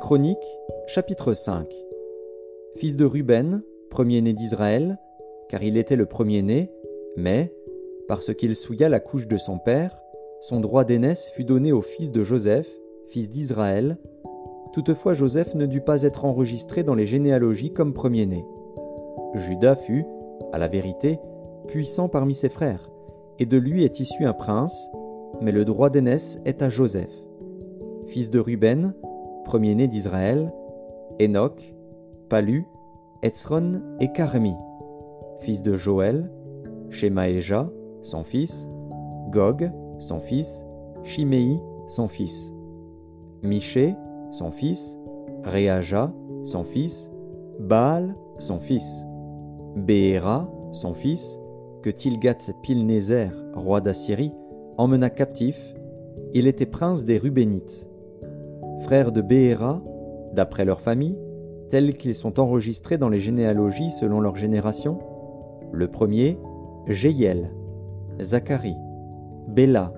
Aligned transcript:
1 0.00 0.02
Chronique, 0.02 0.38
chapitre 0.86 1.34
5 1.34 1.66
Fils 2.76 2.96
de 2.96 3.04
Ruben, 3.04 3.62
premier-né 3.90 4.32
d'Israël, 4.32 4.98
car 5.50 5.62
il 5.62 5.76
était 5.76 5.94
le 5.94 6.06
premier-né, 6.06 6.70
mais, 7.18 7.52
parce 8.08 8.34
qu'il 8.34 8.56
souilla 8.56 8.88
la 8.88 8.98
couche 8.98 9.28
de 9.28 9.36
son 9.36 9.58
père, 9.58 10.00
son 10.40 10.60
droit 10.60 10.84
d'aînesse 10.84 11.30
fut 11.34 11.44
donné 11.44 11.70
au 11.70 11.82
fils 11.82 12.10
de 12.10 12.24
Joseph, 12.24 12.66
fils 13.08 13.28
d'Israël. 13.28 13.98
Toutefois 14.72 15.12
Joseph 15.12 15.54
ne 15.54 15.66
dut 15.66 15.82
pas 15.82 16.02
être 16.04 16.24
enregistré 16.24 16.82
dans 16.82 16.94
les 16.94 17.06
généalogies 17.06 17.74
comme 17.74 17.92
premier-né. 17.92 18.42
Judas 19.34 19.76
fut, 19.76 20.06
à 20.50 20.58
la 20.58 20.68
vérité, 20.68 21.18
puissant 21.68 22.08
parmi 22.08 22.32
ses 22.32 22.48
frères, 22.48 22.90
et 23.38 23.44
de 23.44 23.58
lui 23.58 23.84
est 23.84 24.00
issu 24.00 24.24
un 24.24 24.32
prince, 24.32 24.90
mais 25.42 25.52
le 25.52 25.66
droit 25.66 25.90
d'aînesse 25.90 26.40
est 26.46 26.62
à 26.62 26.70
Joseph. 26.70 27.12
Fils 28.06 28.30
de 28.30 28.38
Ruben, 28.38 28.94
premier-né 29.44 29.88
d'Israël, 29.88 30.52
Enoch, 31.20 31.74
Palu, 32.28 32.66
Etzron 33.22 33.80
et 34.00 34.12
Carmi. 34.12 34.54
Fils 35.40 35.62
de 35.62 35.74
Joël, 35.74 36.30
Shemaéja, 36.90 37.70
son 38.02 38.24
fils, 38.24 38.68
Gog, 39.30 39.70
son 39.98 40.20
fils, 40.20 40.64
Chiméi, 41.02 41.60
son 41.88 42.08
fils, 42.08 42.52
Miché, 43.42 43.94
son 44.32 44.50
fils, 44.50 44.98
Réaja, 45.44 46.12
son 46.44 46.64
fils, 46.64 47.10
Baal, 47.58 48.14
son 48.38 48.58
fils, 48.58 49.04
Béhéra, 49.76 50.50
son 50.72 50.94
fils, 50.94 51.38
que 51.82 51.90
Tilgat-Pilnézer, 51.90 53.30
roi 53.54 53.80
d'Assyrie, 53.80 54.32
emmena 54.76 55.10
captif, 55.10 55.74
il 56.34 56.46
était 56.46 56.66
prince 56.66 57.04
des 57.04 57.18
Rubénites. 57.18 57.89
Frères 58.80 59.12
de 59.12 59.20
Béhéra, 59.20 59.82
d'après 60.32 60.64
leur 60.64 60.80
famille, 60.80 61.18
tels 61.70 61.94
qu'ils 61.96 62.14
sont 62.14 62.40
enregistrés 62.40 62.98
dans 62.98 63.08
les 63.08 63.20
généalogies 63.20 63.90
selon 63.90 64.20
leur 64.20 64.36
génération, 64.36 64.98
le 65.72 65.88
premier, 65.88 66.38
Jéiel, 66.86 67.52
Zacharie, 68.20 68.76
Béla, 69.48 69.92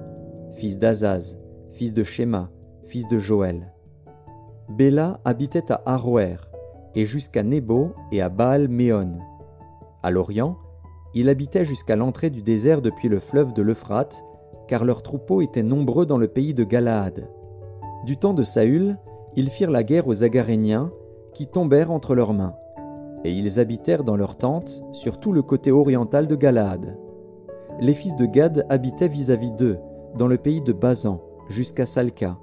fils 0.55 0.79
d'Azaz, 0.79 1.39
fils 1.73 1.95
de 1.95 2.03
Shema, 2.03 2.51
fils 2.85 3.09
de 3.09 3.19
Joël. 3.19 3.73
Béla 4.69 5.21
habitait 5.25 5.71
à 5.71 5.83
Aroer, 5.87 6.37
et 6.95 7.05
jusqu'à 7.05 7.43
Nebo 7.43 7.93
et 8.11 8.21
à 8.21 8.29
Baal-Méon. 8.29 9.19
À 10.03 10.11
l'Orient, 10.11 10.59
il 11.15 11.29
habitait 11.29 11.65
jusqu'à 11.65 11.97
l'entrée 11.97 12.31
du 12.31 12.43
désert 12.43 12.83
depuis 12.83 13.09
le 13.09 13.21
fleuve 13.21 13.53
de 13.53 13.63
l'Euphrate, 13.63 14.25
car 14.67 14.85
leurs 14.85 15.03
troupeaux 15.03 15.41
étaient 15.41 15.63
nombreux 15.63 16.07
dans 16.07 16.19
le 16.19 16.29
pays 16.29 16.55
de 16.55 16.65
Galaad. 16.65 17.29
Du 18.05 18.17
temps 18.17 18.35
de 18.35 18.43
Saül, 18.43 18.99
ils 19.37 19.49
firent 19.49 19.71
la 19.71 19.85
guerre 19.85 20.09
aux 20.09 20.25
Agaréniens, 20.25 20.91
qui 21.35 21.47
tombèrent 21.47 21.93
entre 21.93 22.15
leurs 22.15 22.35
mains, 22.35 22.57
et 23.25 23.33
ils 23.33 23.61
habitèrent 23.61 24.03
dans 24.03 24.17
leurs 24.17 24.37
tentes 24.37 24.83
sur 24.93 25.21
tout 25.21 25.33
le 25.33 25.43
côté 25.43 25.71
oriental 25.71 26.27
de 26.27 26.35
Galaad. 26.35 26.99
Les 27.81 27.95
fils 27.95 28.17
de 28.17 28.27
Gad 28.27 28.67
habitaient 28.69 29.09
vis-à-vis 29.09 29.53
d'eux, 29.53 29.79
dans 30.19 30.27
le 30.27 30.37
pays 30.37 30.61
de 30.61 30.73
Bazan, 30.73 31.21
jusqu'à 31.49 31.87
Salca. 31.87 32.39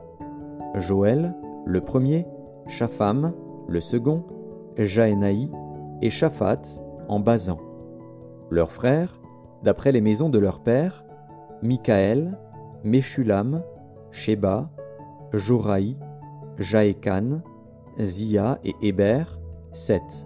Joël, 0.76 1.36
le 1.66 1.82
premier, 1.82 2.26
Shapham, 2.68 3.34
le 3.68 3.82
second, 3.82 4.24
Jaénaï 4.78 5.52
et 6.02 6.10
Shaphat 6.10 6.62
en 7.10 7.20
Bazan. 7.20 7.58
Leurs 8.50 8.72
frères, 8.72 9.20
d'après 9.64 9.92
les 9.92 10.02
maisons 10.02 10.30
de 10.30 10.40
leur 10.40 10.62
père, 10.62 11.04
Michaël, 11.62 12.38
Meshulam, 12.84 13.62
Sheba, 14.12 14.70
Joraï, 15.34 15.96
Jaékan, 16.58 17.42
Zia 18.00 18.60
et 18.64 18.76
Héber, 18.82 19.40
sept. 19.74 20.26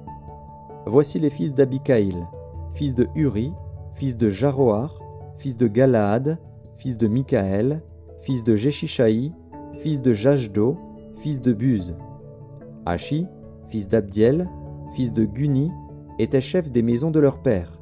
Voici 0.85 1.19
les 1.19 1.29
fils 1.29 1.53
d'Abikaïl, 1.53 2.27
fils 2.73 2.93
de 2.93 3.07
Uri, 3.15 3.53
fils 3.95 4.17
de 4.17 4.29
Jaroar, 4.29 4.99
fils 5.37 5.57
de 5.57 5.67
Galaad, 5.67 6.37
fils 6.77 6.97
de 6.97 7.07
Michaël, 7.07 7.81
fils 8.21 8.43
de 8.43 8.55
Jeshishaï, 8.55 9.33
fils 9.77 10.01
de 10.01 10.13
Jajdo, 10.13 10.75
fils 11.17 11.41
de 11.41 11.53
Buz. 11.53 11.95
Achi, 12.85 13.27
fils 13.67 13.87
d'Abdiel, 13.87 14.49
fils 14.93 15.11
de 15.11 15.25
Guni, 15.25 15.71
était 16.19 16.41
chef 16.41 16.69
des 16.69 16.81
maisons 16.81 17.11
de 17.11 17.19
leur 17.19 17.41
père. 17.41 17.79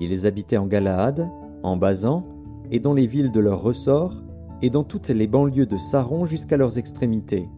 Ils 0.00 0.26
habitaient 0.26 0.56
en 0.56 0.66
Galaad, 0.66 1.28
en 1.62 1.76
Bazan, 1.76 2.24
et 2.70 2.80
dans 2.80 2.94
les 2.94 3.06
villes 3.06 3.30
de 3.30 3.40
leur 3.40 3.62
ressort, 3.62 4.23
et 4.64 4.70
dans 4.70 4.82
toutes 4.82 5.10
les 5.10 5.26
banlieues 5.26 5.66
de 5.66 5.76
Saron 5.76 6.24
jusqu'à 6.24 6.56
leurs 6.56 6.78
extrémités. 6.78 7.50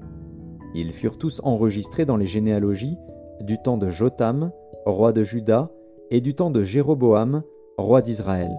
Ils 0.75 0.91
furent 0.91 1.19
tous 1.19 1.41
enregistrés 1.44 2.05
dans 2.05 2.17
les 2.17 2.27
généalogies 2.27 2.99
du 3.41 3.59
temps 3.62 3.77
de 3.77 3.91
Jotam, 3.91 4.50
roi 4.87 5.12
de 5.12 5.22
Juda, 5.22 5.71
et 6.11 6.21
du 6.21 6.34
temps 6.34 6.50
de 6.50 6.65
Jéroboam, 6.65 7.44
roi 7.78 8.03
d'Israël. 8.03 8.50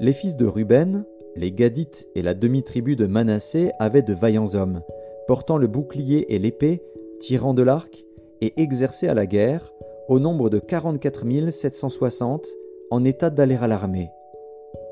Les 0.00 0.14
fils 0.14 0.34
de 0.36 0.46
Ruben, 0.46 1.04
les 1.34 1.52
Gadites 1.52 2.08
et 2.14 2.22
la 2.22 2.32
demi-tribu 2.32 2.96
de 2.96 3.04
Manassé 3.04 3.70
avaient 3.78 4.00
de 4.00 4.14
vaillants 4.14 4.54
hommes, 4.54 4.80
portant 5.26 5.58
le 5.58 5.66
bouclier 5.66 6.34
et 6.34 6.38
l'épée, 6.38 6.82
tirant 7.20 7.52
de 7.52 7.62
l'arc, 7.62 8.02
et 8.40 8.58
exercés 8.62 9.08
à 9.08 9.14
la 9.14 9.26
guerre, 9.26 9.74
au 10.08 10.18
nombre 10.18 10.48
de 10.48 10.58
44 10.58 11.50
760, 11.50 12.46
en 12.90 13.04
état 13.04 13.28
d'aller 13.28 13.58
à 13.60 13.66
l'armée. 13.66 14.08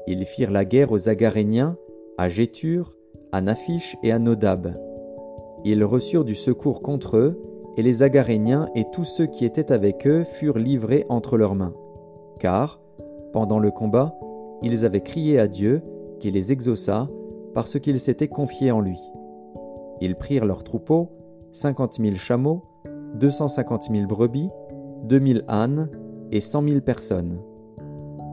Ils 0.07 0.27
firent 0.27 0.51
la 0.51 0.67
guerre 0.67 0.93
aux 0.93 1.09
Agaréniens, 1.09 1.79
à 2.19 2.29
Jétur, 2.29 2.97
à 3.33 3.41
Naphish 3.41 3.97
et 4.03 4.13
à 4.13 4.19
Nodab. 4.19 4.77
Ils 5.65 5.85
reçurent 5.85 6.25
du 6.25 6.35
secours 6.35 6.83
contre 6.83 7.17
eux, 7.17 7.41
et 7.77 7.83
les 7.83 8.03
Agaréniens 8.03 8.69
et 8.77 8.85
tous 8.93 9.05
ceux 9.05 9.27
qui 9.27 9.45
étaient 9.45 9.73
avec 9.73 10.07
eux 10.07 10.23
furent 10.23 10.59
livrés 10.59 11.07
entre 11.09 11.37
leurs 11.37 11.57
mains. 11.57 11.75
Car, 12.39 12.81
pendant 13.33 13.59
le 13.59 13.73
combat, 13.73 14.15
ils 14.63 14.85
avaient 14.85 15.01
crié 15.01 15.41
à 15.41 15.49
Dieu, 15.49 15.83
qui 16.21 16.31
les 16.31 16.53
exauça, 16.53 17.09
parce 17.53 17.81
qu'ils 17.81 17.99
s'étaient 17.99 18.29
confiés 18.29 18.71
en 18.71 18.81
lui. 18.81 18.99
Ils 20.01 20.15
prirent 20.15 20.45
leurs 20.45 20.63
troupeaux, 20.63 21.09
cinquante 21.51 21.99
mille 21.99 22.19
chameaux, 22.19 22.63
deux 23.15 23.31
cent 23.31 23.49
cinquante 23.49 23.91
mille 23.91 24.07
brebis, 24.07 24.51
deux 25.03 25.19
mille 25.19 25.45
ânes 25.49 25.89
et 26.31 26.41
cent 26.41 26.63
mille 26.63 26.83
personnes. 26.83 27.41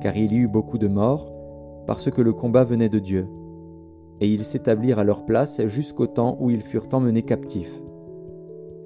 Car 0.02 0.18
il 0.18 0.34
y 0.34 0.38
eut 0.38 0.48
beaucoup 0.48 0.78
de 0.78 0.88
morts, 0.88 1.32
parce 1.88 2.12
que 2.12 2.22
le 2.22 2.34
combat 2.34 2.64
venait 2.64 2.90
de 2.90 3.00
Dieu. 3.00 3.28
Et 4.22 4.28
ils 4.28 4.46
s'établirent 4.46 5.00
à 5.00 5.04
leur 5.04 5.26
place 5.26 5.66
jusqu'au 5.66 6.08
temps 6.08 6.38
où 6.40 6.50
ils 6.50 6.62
furent 6.62 6.88
emmenés 6.94 7.24
captifs. 7.24 7.82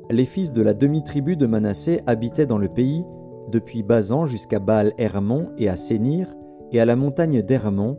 Les 0.09 0.25
fils 0.25 0.51
de 0.51 0.61
la 0.61 0.73
demi-tribu 0.73 1.35
de 1.35 1.45
Manassé 1.45 2.01
habitaient 2.07 2.45
dans 2.45 2.57
le 2.57 2.69
pays, 2.69 3.03
depuis 3.51 3.83
Bazan 3.83 4.25
jusqu'à 4.25 4.59
Baal-Hermon 4.59 5.49
et 5.57 5.69
à 5.69 5.75
Sénir, 5.75 6.35
et 6.71 6.79
à 6.79 6.85
la 6.85 6.95
montagne 6.95 7.41
d'Hermon, 7.41 7.97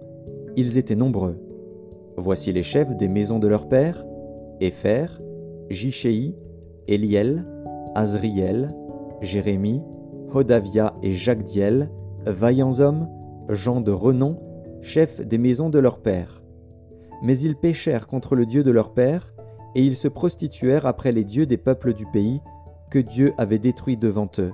ils 0.57 0.79
étaient 0.79 0.97
nombreux. 0.97 1.39
Voici 2.17 2.53
les 2.53 2.63
chefs 2.63 2.97
des 2.97 3.09
maisons 3.09 3.39
de 3.39 3.47
leur 3.47 3.69
père, 3.69 4.05
Épher, 4.61 5.07
Jichéi, 5.69 6.35
Eliel, 6.89 7.45
Azriel, 7.95 8.75
Jérémie, 9.21 9.83
Hodavia 10.33 10.95
et 11.03 11.13
Jacdiel, 11.13 11.91
vaillants 12.25 12.81
hommes, 12.81 13.09
gens 13.49 13.81
de 13.81 13.93
renom, 13.93 14.39
chefs 14.81 15.21
des 15.21 15.39
maisons 15.39 15.71
de 15.71 15.79
leur 15.79 16.01
père. 16.01 16.43
Mais 17.23 17.39
ils 17.39 17.57
péchèrent 17.57 18.07
contre 18.07 18.35
le 18.35 18.47
Dieu 18.47 18.63
de 18.63 18.71
leur 18.71 18.93
père, 18.93 19.33
et 19.75 19.85
ils 19.85 19.97
se 19.97 20.09
prostituèrent 20.09 20.87
après 20.87 21.13
les 21.13 21.25
dieux 21.25 21.47
des 21.47 21.57
peuples 21.57 21.93
du 21.93 22.07
pays, 22.07 22.41
que 22.91 22.99
Dieu 22.99 23.35
avait 23.39 23.59
détruits 23.59 23.97
devant 23.97 24.31
eux. 24.39 24.53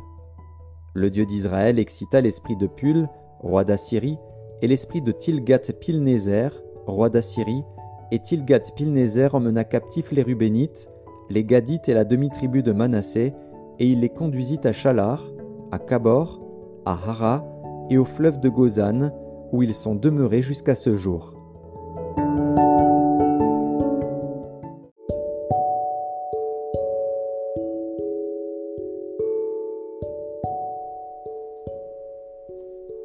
Le 0.95 1.11
Dieu 1.11 1.25
d'Israël 1.27 1.79
excita 1.79 2.21
l'esprit 2.21 2.57
de 2.57 2.67
Pul, 2.67 3.09
roi 3.41 3.65
d'Assyrie, 3.65 4.19
et 4.63 4.67
l'esprit 4.67 5.03
de 5.03 5.13
Tilgat-Pilnézer, 5.13 6.63
roi 6.87 7.09
d'Assyrie, 7.09 7.65
et 8.11 8.19
Tilgat-Pilnézer 8.19 9.35
emmena 9.35 9.65
captifs 9.65 10.13
les 10.13 10.23
Rubénites, 10.23 10.89
les 11.31 11.45
Gadites 11.45 11.89
et 11.89 11.95
la 11.95 12.05
demi-tribu 12.05 12.63
de 12.63 12.73
Manassé, 12.73 13.33
et 13.79 13.87
il 13.87 14.01
les 14.01 14.11
conduisit 14.11 14.61
à 14.65 14.73
Chalar, 14.73 15.25
à 15.71 15.79
Kabor, 15.79 16.43
à 16.85 16.93
Hara 16.93 17.45
et 17.91 17.99
au 17.99 18.05
fleuve 18.05 18.39
de 18.39 18.49
Gozan, 18.49 19.11
où 19.53 19.63
ils 19.63 19.75
sont 19.75 19.95
demeurés 19.95 20.43
jusqu'à 20.43 20.75
ce 20.75 20.95
jour. 20.95 21.32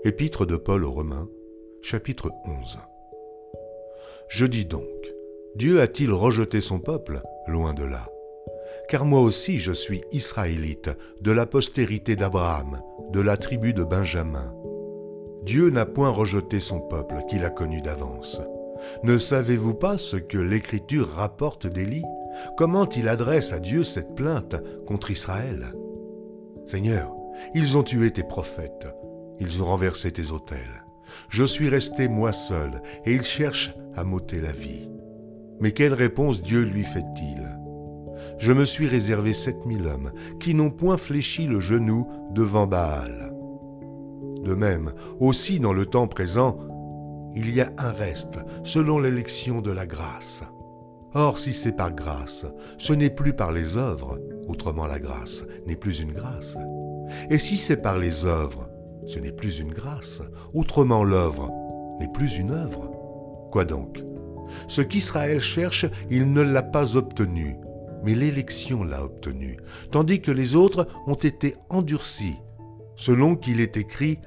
Épître 0.08 0.46
de 0.46 0.56
Paul 0.56 0.86
aux 0.86 0.92
Romains, 0.92 1.28
chapitre 1.82 2.32
11 2.46 2.80
Je 4.30 4.46
dis 4.46 4.64
donc, 4.64 4.88
Dieu 5.58 5.82
a-t-il 5.82 6.14
rejeté 6.14 6.62
son 6.62 6.80
peuple? 6.80 7.20
Loin 7.46 7.74
de 7.74 7.84
là. 7.84 8.08
Car 8.88 9.04
moi 9.04 9.20
aussi 9.20 9.58
je 9.58 9.74
suis 9.74 10.02
israélite, 10.14 10.90
de 11.20 11.32
la 11.34 11.46
postérité 11.46 12.16
d'Abraham, 12.16 12.82
de 13.12 13.20
la 13.20 13.36
tribu 13.36 13.74
de 13.74 13.84
Benjamin. 13.84 14.56
Dieu 15.44 15.72
n'a 15.72 15.86
point 15.86 16.10
rejeté 16.10 16.62
son 16.62 16.80
peuple 16.80 17.24
qu'il 17.30 17.44
a 17.44 17.50
connu 17.50 17.82
d'avance. 17.82 18.40
Ne 19.04 19.18
savez-vous 19.18 19.74
pas 19.74 19.98
ce 19.98 20.16
que 20.16 20.38
l'Écriture 20.38 21.10
rapporte 21.10 21.68
d'Élie? 21.68 22.06
Comment 22.56 22.88
il 22.88 23.10
adresse 23.10 23.52
à 23.52 23.60
Dieu 23.60 23.84
cette 23.84 24.16
plainte 24.16 24.56
contre 24.86 25.12
Israël? 25.12 25.74
Seigneur, 26.66 27.14
ils 27.54 27.78
ont 27.78 27.84
tué 27.84 28.12
tes 28.12 28.24
prophètes, 28.24 28.88
ils 29.40 29.62
ont 29.62 29.66
renversé 29.66 30.12
tes 30.12 30.32
autels. 30.32 30.86
Je 31.30 31.44
suis 31.44 31.70
resté 31.70 32.08
moi 32.08 32.32
seul, 32.32 32.82
et 33.06 33.14
ils 33.14 33.24
cherchent 33.24 33.74
à 33.96 34.04
m'ôter 34.04 34.42
la 34.42 34.52
vie. 34.52 34.90
Mais 35.60 35.72
quelle 35.72 35.94
réponse 35.94 36.42
Dieu 36.42 36.64
lui 36.64 36.84
fait-il? 36.84 37.58
Je 38.38 38.52
me 38.52 38.66
suis 38.66 38.88
réservé 38.88 39.34
sept 39.34 39.66
mille 39.66 39.88
hommes 39.88 40.12
qui 40.40 40.54
n'ont 40.54 40.70
point 40.70 40.98
fléchi 40.98 41.48
le 41.48 41.60
genou 41.60 42.08
devant 42.32 42.68
Baal. 42.68 43.34
De 44.44 44.54
même, 44.54 44.94
aussi 45.20 45.60
dans 45.60 45.74
le 45.74 45.88
temps 45.88 46.08
présent, 46.08 46.58
il 47.36 47.54
y 47.54 47.62
a 47.62 47.72
un 47.78 47.92
reste 47.92 48.40
selon 48.64 49.00
l'élection 49.00 49.62
de 49.62 49.72
la 49.72 49.86
grâce. 49.86 50.44
Or, 51.14 51.40
si 51.40 51.54
c'est 51.54 51.76
par 51.76 51.94
grâce, 51.94 52.46
ce 52.78 52.94
n'est 52.94 53.10
plus 53.10 53.34
par 53.34 53.52
les 53.52 53.78
œuvres, 53.78 54.20
autrement 54.48 54.86
la 54.86 55.00
grâce 55.00 55.44
n'est 55.66 55.76
plus 55.76 56.00
une 56.00 56.12
grâce. 56.12 56.58
Et 57.30 57.40
si 57.40 57.58
c'est 57.58 57.82
par 57.82 57.98
les 57.98 58.26
œuvres, 58.26 58.67
ce 59.08 59.20
n'est 59.20 59.32
plus 59.32 59.60
une 59.60 59.72
grâce, 59.72 60.22
autrement 60.54 61.04
l'œuvre 61.04 61.52
n'est 62.00 62.12
plus 62.12 62.38
une 62.38 62.52
œuvre. 62.52 62.92
Quoi 63.52 63.66
donc? 63.66 64.04
Ce 64.68 64.82
qu'Israël 64.82 65.40
cherche, 65.40 65.86
il 66.10 66.32
ne 66.32 66.42
l'a 66.42 66.64
pas 66.64 66.96
obtenu, 66.96 67.58
mais 68.04 68.16
l'élection 68.16 68.84
l'a 68.84 69.04
obtenu, 69.04 69.58
tandis 69.92 70.22
que 70.22 70.32
les 70.32 70.56
autres 70.56 70.88
ont 71.08 71.16
été 71.16 71.56
endurcis. 71.70 72.38
Selon 72.96 73.36
qu'il 73.36 73.62
est 73.62 73.78
écrit, 73.78 74.20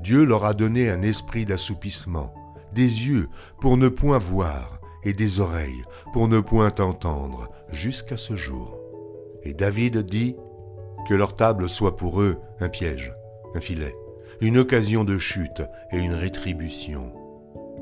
Dieu 0.00 0.24
leur 0.24 0.44
a 0.44 0.54
donné 0.54 0.90
un 0.90 1.02
esprit 1.02 1.46
d'assoupissement, 1.46 2.34
des 2.72 2.82
yeux 2.82 3.28
pour 3.60 3.76
ne 3.76 3.88
point 3.88 4.18
voir, 4.18 4.80
et 5.04 5.12
des 5.12 5.40
oreilles 5.40 5.84
pour 6.12 6.28
ne 6.28 6.40
point 6.40 6.72
entendre, 6.78 7.48
jusqu'à 7.70 8.16
ce 8.16 8.36
jour. 8.36 8.78
Et 9.42 9.54
David 9.54 9.98
dit, 9.98 10.36
Que 11.08 11.14
leur 11.14 11.36
table 11.36 11.68
soit 11.68 11.96
pour 11.96 12.22
eux 12.22 12.38
un 12.60 12.68
piège, 12.68 13.12
un 13.54 13.60
filet, 13.60 13.94
une 14.42 14.58
occasion 14.58 15.04
de 15.04 15.18
chute 15.18 15.62
et 15.92 15.98
une 15.98 16.14
rétribution. 16.14 17.12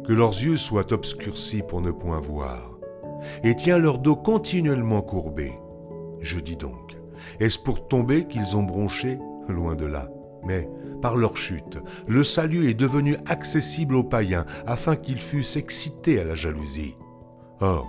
Que 0.07 0.13
leurs 0.13 0.35
yeux 0.35 0.59
soient 0.59 0.93
obscurcis 0.93 1.63
pour 1.63 1.81
ne 1.81 1.91
point 1.91 2.21
voir, 2.21 2.79
et 3.43 3.57
tiens 3.57 3.79
leur 3.79 3.99
dos 3.99 4.15
continuellement 4.15 5.01
courbé. 5.01 5.53
Je 6.21 6.39
dis 6.39 6.57
donc, 6.57 6.99
est-ce 7.41 7.59
pour 7.59 7.89
tomber 7.89 8.27
qu'ils 8.27 8.59
ont 8.59 8.63
bronché? 8.63 9.19
Loin 9.49 9.75
de 9.75 9.87
là. 9.87 10.11
Mais, 10.45 10.69
par 11.01 11.17
leur 11.17 11.39
chute, 11.39 11.79
le 12.07 12.25
salut 12.25 12.69
est 12.69 12.75
devenu 12.75 13.17
accessible 13.27 13.97
aux 13.97 14.05
païens 14.05 14.45
afin 14.67 14.97
qu'ils 14.97 15.21
fussent 15.21 15.57
excités 15.57 16.21
à 16.21 16.25
la 16.25 16.35
jalousie. 16.35 16.95
Or, 17.61 17.87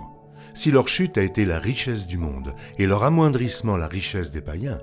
si 0.54 0.70
leur 0.70 0.88
chute 0.88 1.18
a 1.18 1.22
été 1.22 1.44
la 1.44 1.58
richesse 1.58 2.06
du 2.06 2.16
monde 2.16 2.54
et 2.78 2.86
leur 2.86 3.04
amoindrissement 3.04 3.76
la 3.76 3.86
richesse 3.86 4.30
des 4.30 4.40
païens, 4.40 4.80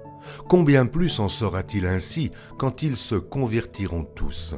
Combien 0.47 0.85
plus 0.85 1.19
en 1.19 1.27
sera-t-il 1.27 1.85
ainsi 1.85 2.31
quand 2.57 2.83
ils 2.83 2.97
se 2.97 3.15
convertiront 3.15 4.03
tous? 4.03 4.55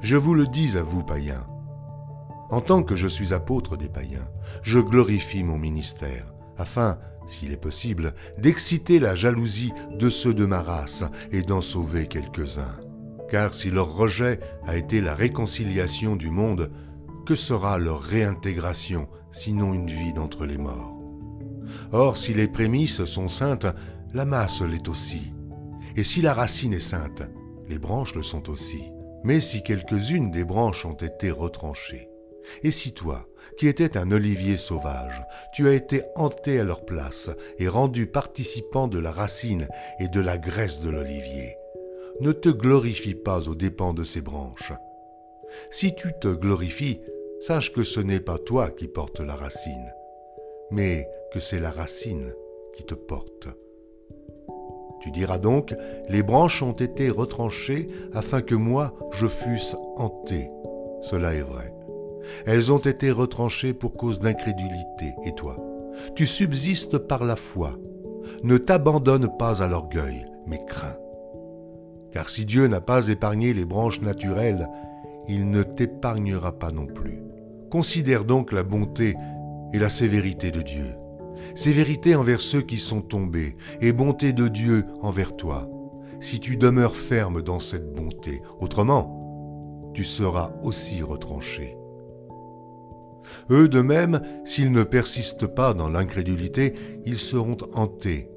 Je 0.00 0.16
vous 0.16 0.34
le 0.34 0.46
dis 0.46 0.76
à 0.76 0.82
vous, 0.82 1.02
païens. 1.02 1.46
En 2.50 2.60
tant 2.60 2.82
que 2.82 2.94
je 2.94 3.08
suis 3.08 3.32
apôtre 3.32 3.76
des 3.76 3.88
païens, 3.88 4.28
je 4.62 4.78
glorifie 4.78 5.42
mon 5.42 5.58
ministère, 5.58 6.32
afin, 6.58 6.98
s'il 7.26 7.52
est 7.52 7.60
possible, 7.60 8.14
d'exciter 8.38 9.00
la 9.00 9.14
jalousie 9.14 9.72
de 9.98 10.10
ceux 10.10 10.34
de 10.34 10.44
ma 10.44 10.60
race 10.60 11.04
et 11.32 11.42
d'en 11.42 11.60
sauver 11.60 12.06
quelques-uns. 12.06 12.76
Car 13.30 13.54
si 13.54 13.70
leur 13.70 13.94
rejet 13.94 14.40
a 14.66 14.76
été 14.76 15.00
la 15.00 15.14
réconciliation 15.14 16.16
du 16.16 16.30
monde, 16.30 16.70
que 17.26 17.34
sera 17.34 17.78
leur 17.78 18.02
réintégration 18.02 19.08
sinon 19.32 19.72
une 19.72 19.88
vie 19.88 20.12
d'entre 20.12 20.44
les 20.44 20.58
morts? 20.58 21.00
Or, 21.92 22.16
si 22.16 22.34
les 22.34 22.48
prémices 22.48 23.04
sont 23.04 23.28
saintes, 23.28 23.66
la 24.14 24.24
masse 24.24 24.62
l'est 24.62 24.88
aussi. 24.88 25.32
Et 25.96 26.04
si 26.04 26.22
la 26.22 26.32
racine 26.32 26.72
est 26.72 26.80
sainte, 26.80 27.22
les 27.68 27.80
branches 27.80 28.14
le 28.14 28.22
sont 28.22 28.48
aussi. 28.48 28.90
Mais 29.24 29.40
si 29.40 29.62
quelques-unes 29.62 30.30
des 30.30 30.44
branches 30.44 30.86
ont 30.86 30.94
été 30.94 31.30
retranchées, 31.30 32.08
et 32.62 32.70
si 32.70 32.92
toi, 32.92 33.26
qui 33.58 33.66
étais 33.66 33.96
un 33.96 34.12
olivier 34.12 34.56
sauvage, 34.56 35.24
tu 35.52 35.66
as 35.66 35.72
été 35.72 36.02
hanté 36.14 36.60
à 36.60 36.64
leur 36.64 36.84
place 36.84 37.30
et 37.58 37.68
rendu 37.68 38.06
participant 38.06 38.86
de 38.86 38.98
la 38.98 39.10
racine 39.10 39.66
et 39.98 40.08
de 40.08 40.20
la 40.20 40.38
graisse 40.38 40.80
de 40.80 40.90
l'olivier, 40.90 41.56
ne 42.20 42.32
te 42.32 42.50
glorifie 42.50 43.14
pas 43.14 43.48
aux 43.48 43.54
dépens 43.54 43.94
de 43.94 44.04
ces 44.04 44.20
branches. 44.20 44.72
Si 45.70 45.94
tu 45.94 46.12
te 46.20 46.28
glorifies, 46.28 47.00
sache 47.40 47.72
que 47.72 47.82
ce 47.82 48.00
n'est 48.00 48.20
pas 48.20 48.38
toi 48.38 48.70
qui 48.70 48.88
portes 48.88 49.20
la 49.20 49.34
racine, 49.34 49.92
mais 50.70 51.08
que 51.32 51.40
c'est 51.40 51.60
la 51.60 51.70
racine 51.70 52.32
qui 52.76 52.84
te 52.84 52.94
porte. 52.94 53.48
Tu 55.04 55.10
diras 55.10 55.36
donc, 55.36 55.76
les 56.08 56.22
branches 56.22 56.62
ont 56.62 56.72
été 56.72 57.10
retranchées 57.10 57.88
afin 58.14 58.40
que 58.40 58.54
moi 58.54 58.94
je 59.12 59.26
fusse 59.26 59.76
hanté. 59.98 60.48
Cela 61.02 61.34
est 61.34 61.42
vrai. 61.42 61.74
Elles 62.46 62.72
ont 62.72 62.78
été 62.78 63.10
retranchées 63.10 63.74
pour 63.74 63.98
cause 63.98 64.18
d'incrédulité, 64.18 65.14
et 65.26 65.32
toi, 65.32 65.58
tu 66.14 66.26
subsistes 66.26 66.96
par 66.96 67.22
la 67.22 67.36
foi. 67.36 67.72
Ne 68.44 68.56
t'abandonne 68.56 69.28
pas 69.36 69.62
à 69.62 69.68
l'orgueil, 69.68 70.24
mais 70.46 70.64
crains. 70.64 70.96
Car 72.10 72.30
si 72.30 72.46
Dieu 72.46 72.66
n'a 72.66 72.80
pas 72.80 73.08
épargné 73.08 73.52
les 73.52 73.66
branches 73.66 74.00
naturelles, 74.00 74.70
il 75.28 75.50
ne 75.50 75.62
t'épargnera 75.62 76.52
pas 76.58 76.72
non 76.72 76.86
plus. 76.86 77.22
Considère 77.70 78.24
donc 78.24 78.52
la 78.52 78.62
bonté 78.62 79.16
et 79.74 79.78
la 79.78 79.90
sévérité 79.90 80.50
de 80.50 80.62
Dieu 80.62 80.94
sévérité 81.54 82.14
envers 82.14 82.40
ceux 82.40 82.62
qui 82.62 82.76
sont 82.76 83.02
tombés, 83.02 83.56
et 83.80 83.92
bonté 83.92 84.32
de 84.32 84.48
Dieu 84.48 84.84
envers 85.00 85.36
toi, 85.36 85.68
si 86.20 86.40
tu 86.40 86.56
demeures 86.56 86.96
ferme 86.96 87.42
dans 87.42 87.58
cette 87.58 87.92
bonté. 87.92 88.42
Autrement, 88.60 89.90
tu 89.94 90.04
seras 90.04 90.52
aussi 90.62 91.02
retranché. 91.02 91.76
Eux 93.50 93.68
de 93.68 93.80
même, 93.80 94.20
s'ils 94.44 94.72
ne 94.72 94.84
persistent 94.84 95.46
pas 95.46 95.74
dans 95.74 95.88
l'incrédulité, 95.88 96.74
ils 97.06 97.18
seront 97.18 97.56
hantés, 97.74 98.28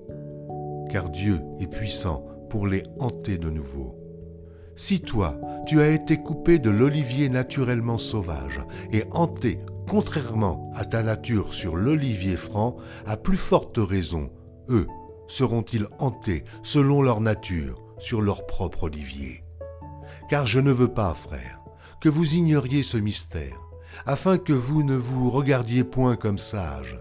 car 0.89 1.09
Dieu 1.09 1.41
est 1.59 1.67
puissant 1.67 2.25
pour 2.49 2.67
les 2.67 2.83
hanter 2.99 3.37
de 3.37 3.49
nouveau. 3.49 3.95
Si 4.75 5.01
toi, 5.01 5.39
tu 5.65 5.81
as 5.81 5.89
été 5.89 6.17
coupé 6.17 6.59
de 6.59 6.69
l'olivier 6.69 7.29
naturellement 7.29 7.97
sauvage 7.97 8.61
et 8.91 9.03
hanté 9.11 9.59
contrairement 9.87 10.69
à 10.75 10.85
ta 10.85 11.01
nature 11.01 11.53
sur 11.53 11.75
l'olivier 11.75 12.35
franc, 12.35 12.77
à 13.05 13.17
plus 13.17 13.37
forte 13.37 13.77
raison, 13.77 14.29
eux 14.69 14.87
seront-ils 15.27 15.87
hantés 15.99 16.43
selon 16.61 17.01
leur 17.01 17.21
nature 17.21 17.75
sur 17.99 18.21
leur 18.21 18.45
propre 18.45 18.83
olivier. 18.83 19.43
Car 20.29 20.45
je 20.45 20.59
ne 20.59 20.71
veux 20.71 20.89
pas, 20.89 21.13
frère, 21.13 21.61
que 22.01 22.09
vous 22.09 22.35
ignoriez 22.35 22.83
ce 22.83 22.97
mystère, 22.97 23.59
afin 24.05 24.37
que 24.37 24.53
vous 24.53 24.83
ne 24.83 24.95
vous 24.95 25.29
regardiez 25.29 25.83
point 25.83 26.15
comme 26.15 26.37
sages. 26.37 26.99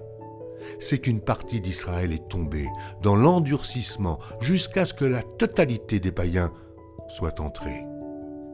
C'est 0.79 0.99
qu'une 0.99 1.21
partie 1.21 1.61
d'Israël 1.61 2.13
est 2.13 2.29
tombée 2.29 2.69
dans 3.03 3.17
l'endurcissement 3.17 4.19
jusqu'à 4.41 4.85
ce 4.85 4.95
que 4.95 5.05
la 5.05 5.23
totalité 5.23 6.01
des 6.01 6.13
païens 6.13 6.53
soit 7.09 7.41
entrée. 7.41 7.85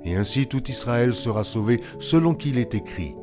Et 0.05 0.17
ainsi 0.17 0.47
tout 0.47 0.71
Israël 0.71 1.15
sera 1.15 1.45
sauvé 1.45 1.81
selon 2.01 2.35
qu'il 2.35 2.59
est 2.59 2.75
écrit 2.75 3.15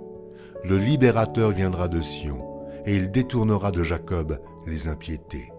le 0.64 0.78
libérateur 0.78 1.52
viendra 1.52 1.88
de 1.88 2.02
Sion, 2.02 2.42
et 2.86 2.96
il 2.96 3.12
détournera 3.12 3.72
de 3.72 3.84
Jacob 3.84 4.40
les 4.66 4.88
impiétés. 4.88 5.52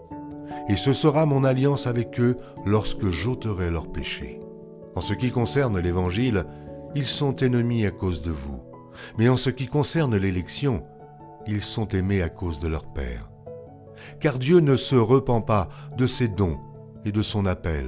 Et 0.68 0.76
ce 0.76 0.92
sera 0.92 1.26
mon 1.26 1.44
alliance 1.44 1.86
avec 1.86 2.20
eux 2.20 2.36
lorsque 2.66 3.08
j'ôterai 3.08 3.70
leurs 3.70 3.90
péchés. 3.90 4.40
En 4.94 5.00
ce 5.00 5.14
qui 5.14 5.30
concerne 5.30 5.78
l'Évangile, 5.78 6.44
ils 6.94 7.06
sont 7.06 7.36
ennemis 7.36 7.86
à 7.86 7.90
cause 7.90 8.22
de 8.22 8.30
vous. 8.30 8.62
Mais 9.18 9.28
en 9.28 9.36
ce 9.36 9.50
qui 9.50 9.66
concerne 9.66 10.16
l'élection, 10.16 10.82
ils 11.46 11.62
sont 11.62 11.88
aimés 11.88 12.22
à 12.22 12.28
cause 12.28 12.60
de 12.60 12.68
leur 12.68 12.92
Père. 12.92 13.30
Car 14.20 14.38
Dieu 14.38 14.60
ne 14.60 14.76
se 14.76 14.96
repent 14.96 15.40
pas 15.46 15.68
de 15.96 16.06
ses 16.06 16.28
dons 16.28 16.58
et 17.04 17.12
de 17.12 17.22
son 17.22 17.46
appel. 17.46 17.86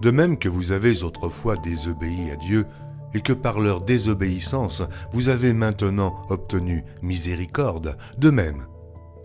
De 0.00 0.10
même 0.10 0.38
que 0.38 0.48
vous 0.48 0.72
avez 0.72 1.02
autrefois 1.02 1.56
désobéi 1.56 2.30
à 2.30 2.36
Dieu, 2.36 2.66
et 3.14 3.20
que 3.20 3.32
par 3.32 3.60
leur 3.60 3.80
désobéissance 3.80 4.82
vous 5.12 5.28
avez 5.28 5.52
maintenant 5.52 6.14
obtenu 6.28 6.84
miséricorde, 7.02 7.96
de 8.18 8.30
même, 8.30 8.66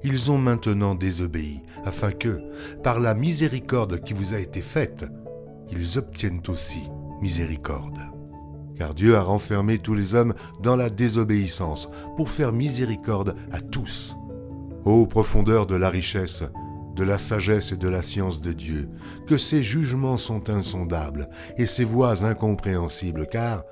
ils 0.04 0.32
ont 0.32 0.38
maintenant 0.38 0.96
désobéi, 0.96 1.64
afin 1.84 2.12
que, 2.12 2.42
par 2.84 3.00
la 3.00 3.14
miséricorde 3.14 4.00
qui 4.02 4.14
vous 4.14 4.34
a 4.34 4.40
été 4.40 4.62
faite, 4.62 5.06
ils 5.72 5.98
obtiennent 5.98 6.42
aussi 6.48 6.90
miséricorde. 7.22 8.00
Car 8.78 8.94
Dieu 8.94 9.16
a 9.16 9.22
renfermé 9.22 9.80
tous 9.80 9.96
les 9.96 10.14
hommes 10.14 10.36
dans 10.62 10.76
la 10.76 10.90
désobéissance 10.90 11.90
pour 12.16 12.30
faire 12.30 12.54
miséricorde 12.54 13.36
à 13.52 13.60
tous. 13.60 14.16
Ô 14.84 15.08
profondeur 15.08 15.66
de 15.66 15.76
la 15.76 15.90
richesse, 15.90 16.44
de 16.96 17.04
la 17.04 17.18
sagesse 17.18 17.72
et 17.72 17.78
de 17.78 17.90
la 17.90 18.02
science 18.02 18.40
de 18.40 18.54
Dieu, 18.54 18.90
que 19.28 19.38
ses 19.38 19.64
jugements 19.64 20.18
sont 20.18 20.50
insondables 20.50 21.28
et 21.58 21.66
ses 21.66 21.84
voies 21.84 22.24
incompréhensibles, 22.24 23.28
car 23.28 23.64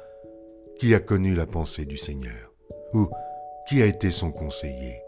qui 0.79 0.93
a 0.93 0.99
connu 0.99 1.35
la 1.35 1.45
pensée 1.45 1.85
du 1.85 1.97
Seigneur? 1.97 2.53
Ou 2.93 3.07
qui 3.67 3.81
a 3.81 3.85
été 3.85 4.11
son 4.11 4.31
conseiller? 4.31 5.01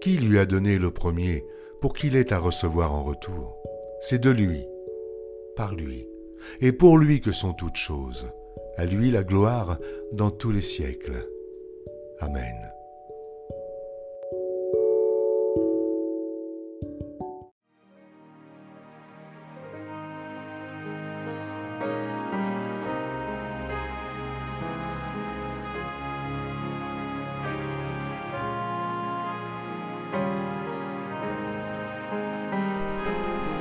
Qui 0.00 0.16
lui 0.18 0.38
a 0.38 0.46
donné 0.46 0.78
le 0.78 0.90
premier 0.90 1.44
pour 1.80 1.94
qu'il 1.94 2.16
ait 2.16 2.32
à 2.32 2.38
recevoir 2.38 2.92
en 2.92 3.04
retour? 3.04 3.56
C'est 4.00 4.20
de 4.20 4.30
lui, 4.30 4.66
par 5.56 5.74
lui, 5.74 6.08
et 6.60 6.72
pour 6.72 6.98
lui 6.98 7.20
que 7.20 7.32
sont 7.32 7.52
toutes 7.52 7.76
choses. 7.76 8.28
À 8.76 8.86
lui 8.86 9.10
la 9.10 9.22
gloire 9.22 9.78
dans 10.12 10.30
tous 10.30 10.50
les 10.50 10.62
siècles. 10.62 11.28
Amen. 12.20 12.71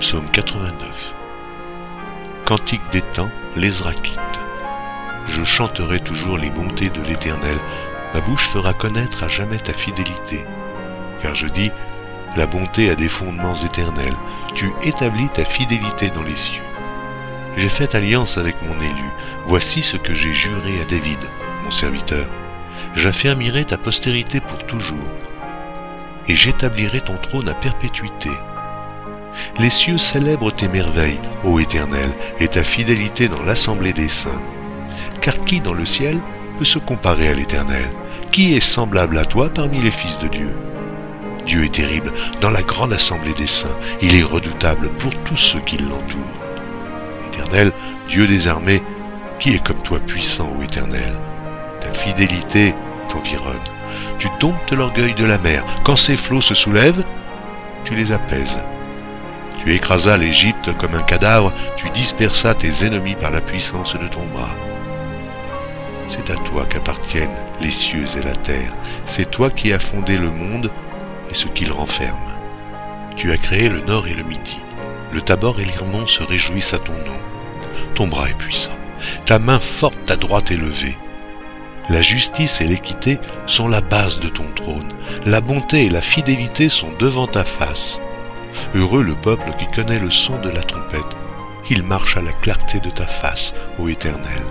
Psaume 0.02 0.28
89 0.32 1.14
Cantique 2.46 2.82
des 2.92 3.04
temps, 3.04 3.30
l'Ezraquite. 3.56 4.18
Je 5.28 5.44
chanterai 5.44 6.00
toujours 6.00 6.40
les 6.40 6.50
bontés 6.50 6.90
de 6.90 7.04
l'Éternel, 7.04 7.60
ma 8.12 8.20
bouche 8.20 8.48
fera 8.48 8.74
connaître 8.74 9.24
à 9.24 9.28
jamais 9.28 9.60
ta 9.60 9.74
fidélité. 9.74 10.44
Car 11.22 11.36
je 11.36 11.46
dis, 11.46 11.72
la 12.36 12.48
bonté 12.48 12.90
a 12.90 12.96
des 12.96 13.10
fondements 13.10 13.56
éternels, 13.64 14.16
tu 14.56 14.72
établis 14.82 15.30
ta 15.30 15.46
fidélité 15.46 16.10
dans 16.10 16.24
les 16.24 16.36
cieux. 16.36 16.64
J'ai 17.56 17.70
fait 17.70 17.94
alliance 17.94 18.40
avec 18.40 18.60
mon 18.64 18.82
élu, 18.82 19.10
voici 19.46 19.84
ce 19.84 19.98
que 19.98 20.16
j'ai 20.16 20.34
juré 20.34 20.82
à 20.82 20.86
David, 20.86 21.20
mon 21.64 21.70
serviteur. 21.70 22.26
J'affermirai 22.96 23.66
ta 23.66 23.78
postérité 23.78 24.40
pour 24.40 24.66
toujours, 24.66 25.12
et 26.28 26.36
j'établirai 26.36 27.02
ton 27.02 27.18
trône 27.18 27.50
à 27.50 27.54
perpétuité. 27.54 28.32
Les 29.60 29.70
cieux 29.70 29.98
célèbrent 29.98 30.54
tes 30.54 30.68
merveilles, 30.68 31.22
ô 31.44 31.60
Éternel, 31.60 32.12
et 32.40 32.48
ta 32.48 32.64
fidélité 32.64 33.28
dans 33.28 33.44
l'assemblée 33.44 33.94
des 33.94 34.10
saints. 34.10 34.42
Car 35.22 35.40
qui 35.42 35.60
dans 35.60 35.74
le 35.74 35.86
ciel 35.86 36.20
peut 36.58 36.66
se 36.66 36.80
comparer 36.80 37.30
à 37.30 37.34
l'Éternel? 37.34 37.90
Qui 38.32 38.54
est 38.54 38.62
semblable 38.62 39.18
à 39.18 39.26
toi 39.26 39.50
parmi 39.50 39.80
les 39.80 39.92
fils 39.92 40.18
de 40.20 40.28
Dieu? 40.28 40.56
Dieu 41.46 41.66
est 41.66 41.74
terrible 41.74 42.14
dans 42.40 42.52
la 42.52 42.62
grande 42.62 42.94
assemblée 42.94 43.34
des 43.34 43.48
saints, 43.48 43.78
il 44.02 44.16
est 44.16 44.24
redoutable 44.24 44.90
pour 44.98 45.12
tous 45.24 45.38
ceux 45.38 45.60
qui 45.62 45.78
l'entourent. 45.78 46.40
Éternel, 47.28 47.72
Dieu 48.08 48.28
des 48.28 48.48
armées, 48.48 48.82
qui 49.40 49.56
est 49.56 49.64
comme 49.64 49.82
toi 49.82 50.00
puissant, 50.00 50.56
ô 50.58 50.62
Éternel? 50.62 51.14
Ta 51.80 51.92
fidélité 51.94 52.76
t'environne. 53.10 53.56
Tu 54.20 54.28
domptes 54.40 54.72
l'orgueil 54.72 55.16
de 55.16 55.26
la 55.26 55.40
mer. 55.40 55.66
Quand 55.84 55.96
ses 55.96 56.16
flots 56.16 56.42
se 56.42 56.54
soulèvent, 56.54 57.04
tu 57.84 57.96
les 57.96 58.12
apaises. 58.12 58.62
Tu 59.64 59.76
écrasas 59.76 60.18
l'Égypte 60.18 60.76
comme 60.78 60.96
un 60.96 61.04
cadavre, 61.04 61.54
tu 61.78 61.88
dispersas 61.92 62.56
tes 62.56 62.84
ennemis 62.84 63.16
par 63.16 63.30
la 63.30 63.42
puissance 63.42 63.94
de 63.94 64.08
ton 64.08 64.26
bras. 64.34 64.56
C'est 66.08 66.32
à 66.32 66.36
toi 66.36 66.66
qu'appartiennent 66.66 67.30
les 67.62 67.72
cieux 67.72 68.06
et 68.18 68.26
la 68.26 68.36
terre, 68.36 68.74
c'est 69.06 69.30
toi 69.30 69.52
qui 69.52 69.72
as 69.72 69.80
fondé 69.80 70.18
le 70.18 70.32
monde 70.32 70.72
et 71.30 71.36
ce 71.36 71.46
qu'il 71.48 71.72
renferme. 71.72 72.18
Tu 73.16 73.32
as 73.32 73.38
créé 73.38 73.70
le 73.70 73.82
nord 73.82 74.08
et 74.08 74.16
le 74.16 74.24
midi, 74.24 74.64
le 75.14 75.22
Tabor 75.22 75.60
et 75.60 75.66
l'Irmont 75.66 76.08
se 76.08 76.24
réjouissent 76.24 76.74
à 76.74 76.80
ton 76.80 76.94
nom. 76.94 77.20
Ton 77.94 78.08
bras 78.08 78.30
est 78.30 78.38
puissant, 78.38 78.76
ta 79.26 79.38
main 79.38 79.60
forte, 79.60 79.98
ta 80.08 80.16
droite 80.16 80.50
est 80.50 80.58
levée. 80.58 80.98
La 81.88 82.02
justice 82.02 82.62
et 82.62 82.68
l'équité 82.68 83.20
sont 83.46 83.68
la 83.68 83.82
base 83.82 84.20
de 84.20 84.30
ton 84.30 84.48
trône, 84.56 84.94
la 85.26 85.40
bonté 85.40 85.86
et 85.86 85.90
la 85.90 86.02
fidélité 86.02 86.68
sont 86.68 86.92
devant 87.00 87.28
ta 87.28 87.44
face. 87.44 88.02
Heureux 88.74 89.04
le 89.04 89.16
peuple 89.16 89.52
qui 89.60 89.68
connaît 89.68 90.00
le 90.00 90.12
son 90.12 90.40
de 90.40 90.50
la 90.50 90.64
trompette. 90.64 91.16
Il 91.70 91.84
marche 91.84 92.18
à 92.18 92.22
la 92.22 92.32
clarté 92.32 92.80
de 92.80 92.90
ta 92.90 93.06
face, 93.06 93.54
ô 93.78 93.88
Éternel. 93.88 94.46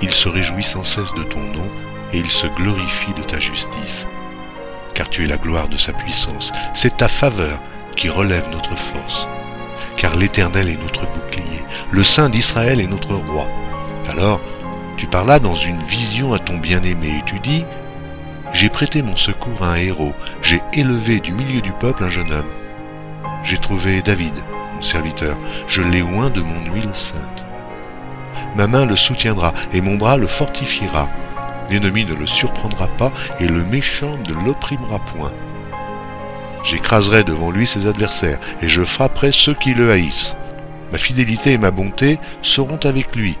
Il 0.00 0.12
se 0.12 0.28
réjouit 0.28 0.64
sans 0.64 0.84
cesse 0.84 1.12
de 1.16 1.22
ton 1.24 1.40
nom, 1.40 1.68
et 2.12 2.18
il 2.18 2.28
se 2.28 2.46
glorifie 2.46 3.12
de 3.14 3.22
ta 3.22 3.38
justice. 3.38 4.06
Car 4.94 5.08
tu 5.08 5.24
es 5.24 5.26
la 5.26 5.36
gloire 5.36 5.68
de 5.68 5.76
sa 5.76 5.92
puissance, 5.92 6.52
c'est 6.74 6.98
ta 6.98 7.08
faveur 7.08 7.58
qui 7.96 8.08
relève 8.08 8.48
notre 8.50 8.76
force. 8.76 9.28
Car 9.96 10.16
l'Éternel 10.16 10.68
est 10.68 10.82
notre 10.82 11.06
bouclier, 11.12 11.64
le 11.90 12.04
Saint 12.04 12.28
d'Israël 12.28 12.80
est 12.80 12.86
notre 12.86 13.14
roi. 13.14 13.48
Alors, 14.10 14.40
tu 14.96 15.06
parlas 15.06 15.40
dans 15.40 15.54
une 15.54 15.82
vision 15.84 16.32
à 16.32 16.38
ton 16.38 16.58
bien-aimé, 16.58 17.18
et 17.18 17.24
tu 17.24 17.40
dis, 17.40 17.64
J'ai 18.52 18.68
prêté 18.68 19.02
mon 19.02 19.16
secours 19.16 19.62
à 19.62 19.72
un 19.72 19.76
héros, 19.76 20.14
j'ai 20.42 20.60
élevé 20.72 21.20
du 21.20 21.32
milieu 21.32 21.60
du 21.60 21.72
peuple 21.72 22.04
un 22.04 22.10
jeune 22.10 22.32
homme 22.32 22.50
j'ai 23.44 23.58
trouvé 23.58 24.02
David, 24.02 24.34
mon 24.74 24.82
serviteur, 24.82 25.36
je 25.66 25.82
l'ai 25.82 26.02
oint 26.02 26.30
de 26.30 26.40
mon 26.40 26.72
huile 26.72 26.94
sainte. 26.94 27.46
Ma 28.54 28.66
main 28.66 28.86
le 28.86 28.96
soutiendra 28.96 29.52
et 29.72 29.80
mon 29.80 29.96
bras 29.96 30.16
le 30.16 30.26
fortifiera. 30.26 31.08
L'ennemi 31.70 32.04
ne 32.04 32.14
le 32.14 32.26
surprendra 32.26 32.88
pas 32.96 33.12
et 33.40 33.46
le 33.46 33.64
méchant 33.64 34.16
ne 34.28 34.44
l'opprimera 34.44 34.98
point. 35.00 35.32
J'écraserai 36.64 37.24
devant 37.24 37.50
lui 37.50 37.66
ses 37.66 37.86
adversaires 37.86 38.38
et 38.62 38.68
je 38.68 38.82
frapperai 38.82 39.32
ceux 39.32 39.54
qui 39.54 39.74
le 39.74 39.92
haïssent. 39.92 40.36
Ma 40.92 40.98
fidélité 40.98 41.52
et 41.52 41.58
ma 41.58 41.70
bonté 41.70 42.18
seront 42.42 42.80
avec 42.84 43.14
lui 43.14 43.36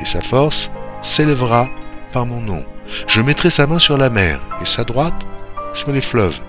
et 0.00 0.04
sa 0.04 0.20
force 0.20 0.70
s'élèvera 1.02 1.68
par 2.12 2.26
mon 2.26 2.40
nom. 2.40 2.64
Je 3.06 3.20
mettrai 3.20 3.50
sa 3.50 3.66
main 3.66 3.78
sur 3.78 3.96
la 3.96 4.10
mer 4.10 4.40
et 4.60 4.66
sa 4.66 4.84
droite 4.84 5.26
sur 5.74 5.92
les 5.92 6.00
fleuves. 6.00 6.40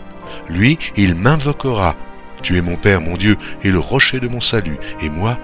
Lui, 0.49 0.77
il 0.95 1.15
m'invoquera 1.15 1.95
tu 2.41 2.57
es 2.57 2.61
mon 2.61 2.75
Père, 2.75 3.01
mon 3.01 3.17
Dieu, 3.17 3.37
et 3.63 3.71
le 3.71 3.79
rocher 3.79 4.19
de 4.19 4.27
mon 4.27 4.41
salut, 4.41 4.77
et 5.01 5.09
moi, 5.09 5.37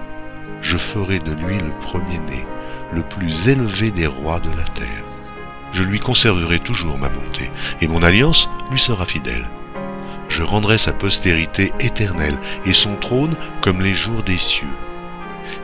je 0.60 0.76
ferai 0.76 1.18
de 1.18 1.32
lui 1.32 1.58
le 1.58 1.72
premier-né, 1.80 2.46
le 2.92 3.02
plus 3.02 3.48
élevé 3.48 3.90
des 3.90 4.06
rois 4.06 4.40
de 4.40 4.50
la 4.50 4.64
terre. 4.64 5.04
Je 5.72 5.82
lui 5.82 5.98
conserverai 5.98 6.60
toujours 6.60 6.98
ma 6.98 7.08
bonté, 7.08 7.50
et 7.80 7.88
mon 7.88 8.02
alliance 8.02 8.48
lui 8.70 8.78
sera 8.78 9.04
fidèle. 9.04 9.48
Je 10.28 10.42
rendrai 10.42 10.78
sa 10.78 10.92
postérité 10.92 11.72
éternelle, 11.80 12.38
et 12.64 12.72
son 12.72 12.96
trône 12.96 13.36
comme 13.60 13.82
les 13.82 13.94
jours 13.94 14.22
des 14.22 14.38
cieux. 14.38 14.66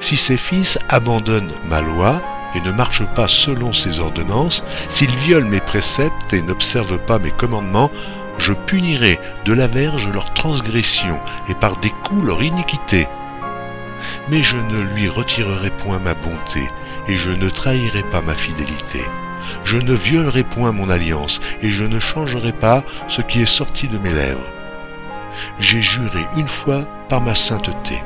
Si 0.00 0.16
ses 0.16 0.36
fils 0.36 0.78
abandonnent 0.88 1.52
ma 1.68 1.80
loi, 1.80 2.20
et 2.54 2.60
ne 2.60 2.72
marchent 2.72 3.06
pas 3.14 3.28
selon 3.28 3.72
ses 3.72 4.00
ordonnances, 4.00 4.64
s'ils 4.88 5.14
violent 5.18 5.48
mes 5.48 5.60
préceptes 5.60 6.32
et 6.32 6.42
n'observent 6.42 6.98
pas 6.98 7.18
mes 7.18 7.30
commandements, 7.30 7.90
je 8.38 8.52
punirai 8.52 9.18
de 9.44 9.52
la 9.52 9.66
verge 9.66 10.08
leur 10.08 10.32
transgression 10.34 11.20
et 11.48 11.54
par 11.54 11.76
des 11.78 11.90
coups 12.04 12.24
leur 12.24 12.42
iniquité. 12.42 13.06
Mais 14.28 14.42
je 14.42 14.56
ne 14.56 14.80
lui 14.80 15.08
retirerai 15.08 15.70
point 15.70 15.98
ma 15.98 16.14
bonté, 16.14 16.68
et 17.08 17.16
je 17.16 17.30
ne 17.30 17.50
trahirai 17.50 18.02
pas 18.04 18.22
ma 18.22 18.34
fidélité. 18.34 19.04
Je 19.64 19.76
ne 19.76 19.94
violerai 19.94 20.44
point 20.44 20.72
mon 20.72 20.90
alliance, 20.90 21.40
et 21.62 21.70
je 21.70 21.84
ne 21.84 22.00
changerai 22.00 22.52
pas 22.52 22.82
ce 23.08 23.20
qui 23.20 23.42
est 23.42 23.46
sorti 23.46 23.88
de 23.88 23.98
mes 23.98 24.12
lèvres. 24.12 24.50
J'ai 25.58 25.82
juré 25.82 26.20
une 26.36 26.48
fois 26.48 26.84
par 27.08 27.20
ma 27.20 27.34
sainteté. 27.34 28.02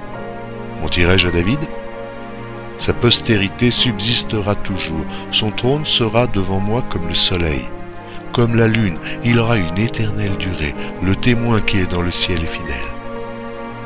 Mentirai-je 0.81 1.29
à 1.29 1.31
David 1.31 1.61
Sa 2.79 2.93
postérité 2.93 3.71
subsistera 3.71 4.55
toujours, 4.57 5.07
son 5.31 5.51
trône 5.51 5.85
sera 5.85 6.27
devant 6.27 6.61
moi 6.61 6.83
comme 6.91 7.09
le 7.09 7.15
soleil 7.15 7.69
comme 8.35 8.57
la 8.57 8.67
lune, 8.67 8.99
il 9.25 9.39
aura 9.39 9.57
une 9.57 9.79
éternelle 9.79 10.37
durée. 10.37 10.75
Le 11.03 11.15
témoin 11.15 11.61
qui 11.61 11.79
est 11.79 11.91
dans 11.91 12.03
le 12.03 12.11
ciel 12.11 12.43
est 12.43 12.47
fidèle. 12.47 12.75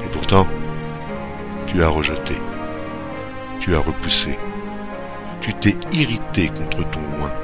Et 0.05 0.09
pourtant, 0.09 0.47
tu 1.67 1.83
as 1.85 1.89
rejeté, 1.89 2.35
tu 3.61 3.77
as 3.77 3.81
repoussé, 3.81 4.39
tu 5.43 5.53
t'es 5.53 5.77
irrité 5.93 6.49
contre 6.49 6.89
ton 6.89 7.01
oint, 7.23 7.35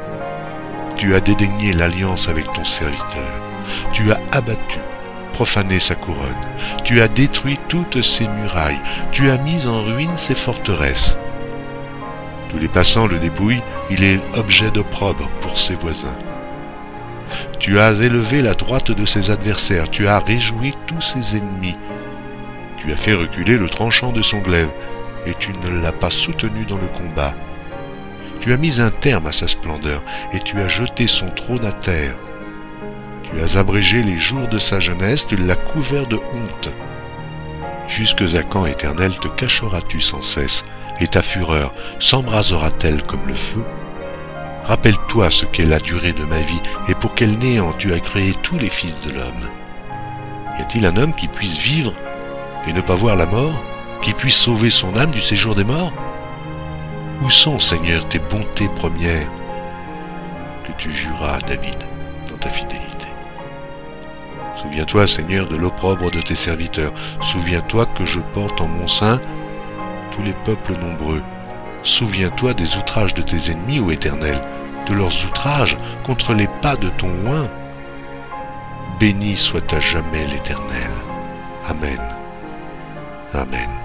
tu 0.97 1.15
as 1.15 1.21
dédaigné 1.21 1.75
l'alliance 1.75 2.31
avec 2.31 2.51
ton 2.53 2.65
serviteur, 2.65 3.31
tu 3.93 4.11
as 4.11 4.21
abattu, 4.33 4.79
profané 5.35 5.81
sa 5.81 5.97
couronne, 5.97 6.33
tu 6.85 7.03
as 7.03 7.09
détruit 7.09 7.59
toutes 7.69 8.01
ses 8.01 8.27
murailles, 8.29 8.81
tu 9.13 9.29
as 9.29 9.37
mis 9.37 9.67
en 9.67 9.83
ruine 9.83 10.17
ses 10.17 10.35
forteresses. 10.35 11.19
Tous 12.49 12.59
les 12.59 12.69
passants 12.69 13.07
le 13.07 13.19
dépouillent, 13.19 13.63
il 13.91 14.03
est 14.03 14.21
objet 14.39 14.71
d'opprobre 14.71 15.29
pour 15.43 15.59
ses 15.59 15.75
voisins. 15.75 16.17
Tu 17.59 17.79
as 17.79 18.01
élevé 18.01 18.43
la 18.43 18.55
droite 18.55 18.91
de 18.91 19.07
ses 19.07 19.31
adversaires, 19.31 19.91
tu 19.91 20.07
as 20.07 20.19
réjoui 20.19 20.75
tous 20.87 21.01
ses 21.01 21.37
ennemis. 21.37 21.77
Tu 22.79 22.93
as 22.93 22.97
fait 22.97 23.15
reculer 23.15 23.57
le 23.57 23.69
tranchant 23.69 24.13
de 24.13 24.23
son 24.23 24.39
glaive, 24.39 24.71
et 25.27 25.35
tu 25.35 25.53
ne 25.53 25.81
l'as 25.81 25.93
pas 25.93 26.11
soutenu 26.11 26.65
dans 26.67 26.77
le 26.77 26.89
combat. 26.89 27.35
Tu 28.41 28.53
as 28.53 28.59
mis 28.59 28.81
un 28.81 28.91
terme 28.91 29.27
à 29.27 29.33
sa 29.33 29.49
splendeur, 29.49 30.03
et 30.33 30.41
tu 30.41 30.61
as 30.61 30.69
jeté 30.69 31.07
son 31.07 31.31
trône 31.31 31.65
à 31.65 31.73
terre. 31.73 32.15
Tu 33.23 33.41
as 33.41 33.59
abrégé 33.59 34.03
les 34.03 34.21
jours 34.21 34.49
de 34.49 34.59
sa 34.59 34.81
jeunesse, 34.81 35.27
tu 35.27 35.37
l'as 35.37 35.57
couvert 35.57 36.07
de 36.07 36.17
honte. 36.17 36.69
Jusque 37.89 38.23
à 38.35 38.43
quand, 38.43 38.67
éternel, 38.67 39.13
te 39.21 39.29
cacheras-tu 39.29 40.01
sans 40.01 40.23
cesse, 40.23 40.63
et 41.01 41.07
ta 41.07 41.23
fureur 41.23 41.73
s'embrasera-t-elle 41.99 43.03
comme 43.03 43.27
le 43.27 43.35
feu? 43.35 43.65
Rappelle-toi 44.65 45.31
ce 45.31 45.45
qu'est 45.45 45.67
la 45.67 45.79
durée 45.79 46.15
de 46.15 46.25
ma 46.25 46.41
vie 46.41 46.61
et 46.89 46.95
pour 46.95 47.15
quel 47.15 47.39
néant 47.39 47.73
tu 47.75 47.93
as 47.93 48.01
créé 48.01 48.33
tous 48.43 48.59
les 48.59 48.71
fils 48.71 48.99
de 49.01 49.11
l'homme. 49.11 49.51
Y 50.59 50.63
a-t-il 50.63 50.87
un 50.87 50.97
homme 50.97 51.15
qui 51.15 51.29
puisse 51.29 51.59
vivre 51.59 51.93
et 52.67 52.73
ne 52.73 52.81
pas 52.81 52.95
voir 52.95 53.17
la 53.17 53.27
mort, 53.27 53.63
qui 54.01 54.15
puisse 54.15 54.37
sauver 54.37 54.71
son 54.71 54.97
âme 54.97 55.11
du 55.11 55.21
séjour 55.21 55.55
des 55.55 55.65
morts? 55.65 55.93
Où 57.23 57.29
sont, 57.29 57.61
Seigneur, 57.61 58.09
tes 58.09 58.19
bontés 58.19 58.71
premières? 58.77 59.29
Que 60.65 60.73
tu 60.79 60.95
juras 60.95 61.37
à 61.37 61.41
David 61.41 61.77
dans 62.31 62.39
ta 62.39 62.49
fidélité 62.49 63.09
Souviens-toi, 64.57 65.07
Seigneur, 65.07 65.47
de 65.47 65.57
l'opprobre 65.57 66.11
de 66.11 66.23
tes 66.23 66.35
serviteurs. 66.35 66.93
Souviens-toi 67.21 67.85
que 67.95 68.07
je 68.07 68.21
porte 68.33 68.63
en 68.63 68.67
mon 68.67 68.89
sein 68.89 69.21
tous 70.13 70.23
les 70.23 70.33
peuples 70.45 70.75
nombreux. 70.77 71.23
Souviens-toi 71.83 72.55
des 72.55 72.79
outrages 72.79 73.13
de 73.13 73.21
tes 73.21 73.51
ennemis, 73.51 73.81
ô 73.81 73.91
Éternel, 73.91 74.41
de 74.87 74.95
leurs 74.95 75.25
outrages 75.27 75.77
contre 76.05 76.35
les 76.35 76.49
pas 76.63 76.77
de 76.77 76.89
ton 76.91 77.11
oin. 77.27 77.49
Béni 79.01 79.37
soit 79.37 79.73
à 79.73 79.81
jamais 79.81 80.27
l'Éternel. 80.27 80.91
Amen. 81.65 82.01
Amen. 83.33 83.84